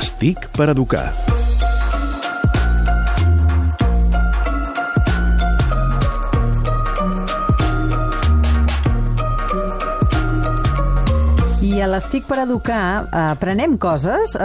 Les 0.00 0.08
TIC 0.16 0.46
per 0.56 0.70
educar. 0.72 1.39
I 11.80 11.82
a 11.82 11.86
l'Estic 11.88 12.26
per 12.28 12.36
Educar 12.42 13.06
eh, 13.06 13.20
aprenem 13.30 13.78
coses, 13.80 14.34
eh, 14.36 14.44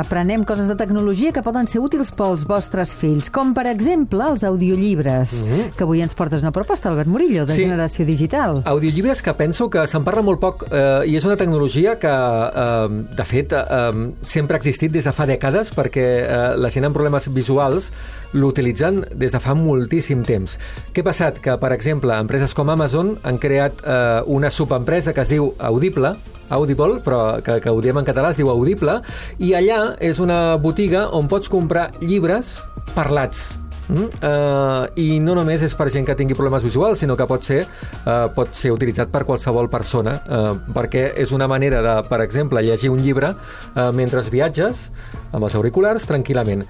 aprenem 0.00 0.42
coses 0.42 0.66
de 0.66 0.74
tecnologia 0.74 1.30
que 1.30 1.42
poden 1.46 1.68
ser 1.70 1.78
útils 1.78 2.10
pels 2.10 2.42
vostres 2.48 2.90
fills, 2.98 3.28
com 3.30 3.52
per 3.54 3.68
exemple 3.70 4.24
els 4.26 4.42
audiollibres, 4.42 5.44
mm 5.44 5.46
-hmm. 5.46 5.76
que 5.76 5.84
avui 5.84 6.02
ens 6.02 6.16
portes 6.18 6.42
una 6.42 6.50
proposta, 6.50 6.88
Albert 6.88 7.06
Murillo, 7.08 7.46
de 7.46 7.54
Sí. 7.54 7.62
Generació 7.62 8.04
Digital. 8.04 8.62
Audiollibres 8.64 9.22
que 9.22 9.32
penso 9.34 9.70
que 9.70 9.86
se'n 9.86 10.02
parla 10.02 10.22
molt 10.22 10.40
poc 10.40 10.64
eh, 10.68 11.06
i 11.06 11.14
és 11.14 11.24
una 11.24 11.36
tecnologia 11.36 12.00
que, 12.00 12.08
eh, 12.10 12.88
de 13.16 13.24
fet, 13.24 13.52
eh, 13.52 14.12
sempre 14.22 14.56
ha 14.56 14.58
existit 14.58 14.90
des 14.90 15.04
de 15.04 15.12
fa 15.12 15.24
dècades 15.24 15.70
perquè 15.70 16.26
eh, 16.26 16.56
la 16.56 16.68
gent 16.68 16.84
amb 16.84 16.94
problemes 16.94 17.32
visuals 17.32 17.92
l'utilitzen 18.32 19.06
des 19.14 19.30
de 19.30 19.38
fa 19.38 19.54
moltíssim 19.54 20.24
temps. 20.24 20.58
Què 20.92 21.00
ha 21.00 21.04
passat? 21.04 21.38
Que, 21.38 21.56
per 21.58 21.72
exemple, 21.72 22.12
empreses 22.18 22.52
com 22.54 22.68
Amazon 22.70 23.18
han 23.22 23.38
creat 23.38 23.72
eh, 23.84 24.22
una 24.26 24.50
subempresa 24.50 25.12
que 25.12 25.20
es 25.20 25.28
diu 25.28 25.54
Audible, 25.58 26.16
Audible, 26.50 27.00
però 27.04 27.42
que, 27.44 27.60
que 27.62 27.72
ho 27.72 27.82
diem 27.84 28.00
en 28.00 28.08
català, 28.08 28.32
es 28.32 28.40
diu 28.40 28.50
Audible, 28.52 29.00
i 29.38 29.52
allà 29.58 29.96
és 30.02 30.20
una 30.22 30.56
botiga 30.62 31.08
on 31.16 31.30
pots 31.30 31.50
comprar 31.52 31.90
llibres 32.00 32.56
parlats. 32.94 33.54
Mm? 33.86 34.06
Uh, 34.18 34.86
I 34.98 35.18
no 35.22 35.36
només 35.38 35.62
és 35.62 35.74
per 35.78 35.88
gent 35.94 36.06
que 36.06 36.16
tingui 36.18 36.34
problemes 36.34 36.64
visuals, 36.66 36.98
sinó 37.02 37.14
que 37.18 37.26
pot 37.28 37.44
ser, 37.46 37.60
uh, 37.62 38.26
pot 38.34 38.54
ser 38.56 38.72
utilitzat 38.74 39.12
per 39.14 39.22
qualsevol 39.28 39.70
persona, 39.70 40.16
uh, 40.26 40.54
perquè 40.74 41.12
és 41.22 41.32
una 41.36 41.46
manera 41.50 41.82
de, 41.84 41.96
per 42.08 42.20
exemple, 42.24 42.62
llegir 42.66 42.90
un 42.90 43.02
llibre 43.02 43.32
uh, 43.36 43.90
mentre 43.94 44.24
viatges, 44.26 44.88
amb 45.30 45.44
els 45.44 45.54
auriculars, 45.54 46.08
tranquil·lament. 46.08 46.66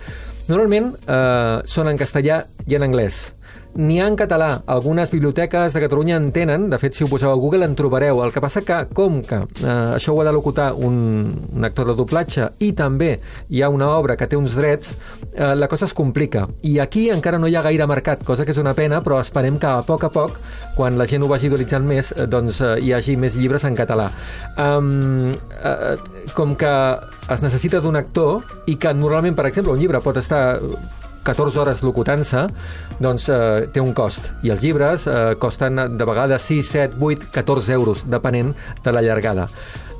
Normalment 0.51 0.92
uh, 1.08 1.62
són 1.67 1.89
en 1.91 1.98
castellà 1.98 2.45
i 2.69 2.77
en 2.77 2.84
anglès. 2.86 3.36
N'hi 3.77 3.98
ha 4.00 4.06
en 4.08 4.16
català. 4.16 4.62
Algunes 4.72 5.11
biblioteques 5.12 5.75
de 5.75 5.80
Catalunya 5.83 6.16
en 6.16 6.30
tenen. 6.33 6.70
De 6.72 6.78
fet, 6.80 6.94
si 6.97 7.05
ho 7.05 7.08
poseu 7.11 7.28
a 7.28 7.36
Google 7.36 7.66
en 7.66 7.75
trobareu. 7.77 8.22
El 8.25 8.33
que 8.33 8.41
passa 8.41 8.62
que, 8.64 8.78
com 8.97 9.19
que 9.20 9.42
eh, 9.44 9.97
això 9.98 10.14
ho 10.14 10.22
ha 10.22 10.25
de 10.25 10.33
locutar 10.33 10.70
un, 10.72 10.97
un 11.52 11.69
actor 11.69 11.91
de 11.91 11.97
doblatge 11.98 12.48
i 12.64 12.70
també 12.72 13.11
hi 13.52 13.61
ha 13.61 13.69
una 13.69 13.91
obra 13.98 14.17
que 14.17 14.28
té 14.30 14.39
uns 14.39 14.56
drets, 14.56 14.94
eh, 15.34 15.52
la 15.55 15.69
cosa 15.69 15.84
es 15.84 15.92
complica. 15.92 16.47
I 16.64 16.78
aquí 16.80 17.11
encara 17.12 17.39
no 17.39 17.50
hi 17.50 17.56
ha 17.56 17.64
gaire 17.67 17.86
mercat, 17.86 18.24
cosa 18.24 18.47
que 18.48 18.56
és 18.56 18.62
una 18.62 18.72
pena, 18.74 19.02
però 19.05 19.20
esperem 19.20 19.61
que 19.61 19.69
a 19.69 19.84
poc 19.84 20.08
a 20.08 20.12
poc, 20.14 20.41
quan 20.77 20.97
la 20.97 21.05
gent 21.06 21.27
ho 21.27 21.28
vagi 21.28 21.52
utilitzant 21.52 21.84
més, 21.84 22.14
eh, 22.17 22.24
doncs 22.24 22.62
eh, 22.64 22.78
hi 22.80 22.94
hagi 22.97 23.19
més 23.20 23.36
llibres 23.36 23.69
en 23.69 23.77
català. 23.77 24.08
Um, 24.56 25.28
eh, 25.61 25.97
com 26.33 26.56
que 26.56 26.72
es 27.28 27.44
necessita 27.44 27.84
d'un 27.84 28.00
actor 28.00 28.41
i 28.72 28.80
que 28.80 28.97
normalment, 28.97 29.36
per 29.36 29.50
exemple, 29.50 29.77
un 29.77 29.84
llibre 29.84 30.00
pot 30.00 30.17
estar 30.17 30.47
14 31.27 31.63
hores 31.63 31.83
locutant-se, 31.83 32.47
doncs 33.03 33.29
eh, 33.29 33.67
té 33.75 33.83
un 33.83 33.93
cost. 33.97 34.31
I 34.47 34.55
els 34.55 34.63
llibres 34.63 35.09
eh, 35.11 35.35
costen 35.43 35.83
de 35.99 36.07
vegades 36.07 36.47
6, 36.53 36.71
7, 36.77 37.01
8, 37.03 37.33
14 37.35 37.75
euros, 37.75 38.07
depenent 38.11 38.55
de 38.85 38.95
la 38.95 39.03
llargada. 39.03 39.49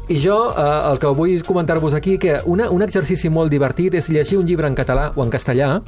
I 0.07 0.21
jo 0.23 0.37
eh, 0.53 0.67
el 0.93 1.01
que 1.03 1.11
vull 1.19 1.43
comentar-vos 1.43 1.95
aquí 1.99 2.15
que 2.23 2.39
una, 2.47 2.71
un 2.71 2.85
exercici 2.87 3.31
molt 3.33 3.51
divertit 3.51 3.97
és 3.99 4.11
llegir 4.15 4.39
un 4.39 4.47
llibre 4.47 4.71
en 4.71 4.79
català 4.79 5.11
o 5.17 5.25
en 5.25 5.33
castellà 5.35 5.81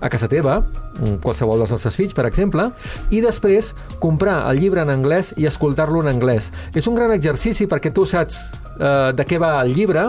a 0.00 0.08
casa 0.08 0.28
teva, 0.30 0.60
mm, 0.62 1.18
qualsevol 1.20 1.58
dels 1.60 1.74
nostres 1.74 1.96
fills, 1.98 2.14
per 2.14 2.24
exemple, 2.28 2.70
i 3.10 3.20
després 3.20 3.74
comprar 4.00 4.40
el 4.48 4.62
llibre 4.62 4.80
en 4.86 4.94
anglès 4.94 5.34
i 5.36 5.44
escoltar-lo 5.50 6.00
en 6.00 6.08
anglès. 6.14 6.52
És 6.72 6.86
un 6.86 6.94
gran 6.94 7.12
exercici 7.12 7.66
perquè 7.66 7.92
tu 7.92 8.06
saps 8.06 8.40
eh, 8.78 9.12
de 9.14 9.26
què 9.28 9.38
va 9.42 9.56
el 9.62 9.74
llibre 9.76 10.08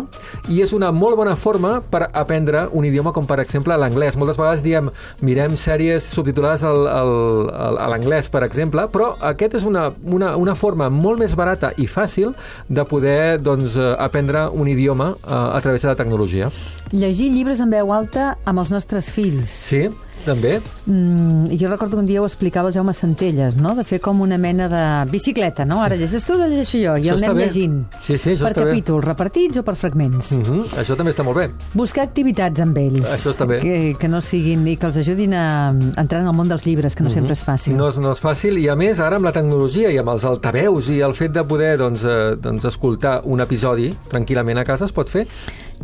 i 0.49 0.61
és 0.63 0.73
una 0.75 0.91
molt 0.95 1.17
bona 1.19 1.35
forma 1.39 1.79
per 1.81 2.07
aprendre 2.13 2.67
un 2.71 2.85
idioma 2.85 3.13
com, 3.15 3.27
per 3.29 3.39
exemple, 3.43 3.75
l'anglès. 3.77 4.17
Moltes 4.19 4.39
vegades 4.39 4.63
diem, 4.65 4.89
mirem 5.25 5.57
sèries 5.59 6.05
subtitulades 6.13 6.63
al, 6.67 6.85
al, 6.87 7.13
al, 7.49 7.79
a 7.85 7.87
l'anglès, 7.93 8.29
per 8.31 8.43
exemple, 8.47 8.87
però 8.93 9.13
aquest 9.31 9.59
és 9.59 9.67
una, 9.67 9.89
una, 10.03 10.35
una 10.39 10.55
forma 10.55 10.89
molt 10.93 11.21
més 11.21 11.35
barata 11.37 11.73
i 11.77 11.87
fàcil 11.89 12.33
de 12.69 12.85
poder 12.89 13.39
doncs, 13.43 13.77
eh, 13.77 13.93
aprendre 13.99 14.47
un 14.53 14.69
idioma 14.71 15.13
eh, 15.15 15.33
a 15.33 15.59
través 15.63 15.83
de 15.85 15.91
la 15.91 15.97
tecnologia. 15.99 16.51
Llegir 16.91 17.29
llibres 17.33 17.59
en 17.61 17.73
veu 17.73 17.93
alta 17.93 18.35
amb 18.45 18.63
els 18.63 18.71
nostres 18.73 19.09
fills. 19.13 19.49
Sí, 19.69 19.87
també. 20.25 20.59
Mm, 20.85 21.57
jo 21.59 21.69
recordo 21.69 21.97
que 21.97 22.01
un 22.01 22.05
dia 22.05 22.21
ho 22.21 22.25
explicava 22.25 22.69
el 22.69 22.73
Jaume 22.73 22.93
Centelles, 22.93 23.57
no? 23.57 23.75
de 23.75 23.83
fer 23.83 23.99
com 23.99 24.21
una 24.21 24.37
mena 24.37 24.67
de 24.69 25.11
bicicleta, 25.11 25.65
no? 25.65 25.81
Ara 25.83 25.95
llegeixes 25.95 26.25
tu, 26.25 26.33
ara 26.33 26.47
llegeixo 26.47 26.77
jo, 26.77 26.95
i 26.97 27.09
Això 27.09 27.15
el 27.15 27.23
anem 27.23 27.37
bé. 27.37 27.45
llegint. 27.45 27.77
Sí, 28.01 28.17
sí, 28.17 28.31
això 28.35 28.47
per 28.47 28.51
està 28.51 28.63
bé. 28.65 28.71
capítols, 28.71 29.05
repartits 29.05 29.57
o 29.57 29.63
per 29.63 29.75
fragments. 29.75 30.31
Uh 30.31 30.41
-huh. 30.41 30.63
Això 30.81 30.95
també 30.95 31.11
està 31.11 31.23
molt 31.23 31.37
bé. 31.37 31.49
Buscar 31.73 32.03
activitats 32.03 32.59
amb 32.59 32.77
ells. 32.77 33.05
Això 33.05 33.31
està 33.33 33.45
bé. 33.47 33.59
Que, 33.59 33.95
que 33.99 34.07
no 34.07 34.21
siguin... 34.21 34.67
i 34.67 34.77
que 34.77 34.85
els 34.87 34.97
ajudin 34.97 35.33
a 35.33 35.69
entrar 35.97 36.21
en 36.21 36.27
el 36.27 36.33
món 36.33 36.47
dels 36.47 36.65
llibres, 36.65 36.95
que 36.95 37.03
no 37.03 37.09
sempre 37.09 37.33
és 37.33 37.43
fàcil. 37.45 37.73
Mhm. 37.73 37.77
No, 37.77 37.91
no 38.01 38.11
és 38.11 38.19
fàcil, 38.21 38.57
i 38.57 38.67
a 38.67 38.75
més, 38.75 38.99
ara 38.99 39.15
amb 39.15 39.25
la 39.25 39.31
tecnologia 39.31 39.91
i 39.91 39.97
amb 39.97 40.09
els 40.09 40.23
altaveus 40.25 40.89
i 40.89 40.99
el 41.01 41.13
fet 41.13 41.31
de 41.31 41.43
poder 41.43 41.77
doncs, 41.77 42.03
eh, 42.03 42.35
doncs, 42.41 42.65
escoltar 42.65 43.21
un 43.25 43.39
episodi 43.39 43.93
tranquil·lament 44.09 44.59
a 44.59 44.63
casa 44.63 44.85
es 44.85 44.91
pot 44.91 45.07
fer. 45.07 45.27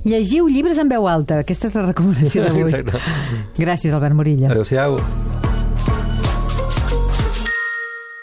Llegiu 0.03 0.47
llibres 0.51 0.77
en 0.77 0.89
veu 0.91 1.07
alta. 1.07 1.39
Aquesta 1.45 1.69
és 1.69 1.77
la 1.79 1.87
recomanació 1.87 2.43
d'avui. 2.45 2.71
Gràcies, 3.57 3.93
Albert 3.93 4.15
Murillo. 4.17 4.51
Adéu-siau. 4.51 4.99